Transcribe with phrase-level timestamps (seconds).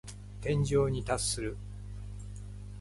[0.41, 1.55] 天井に達する。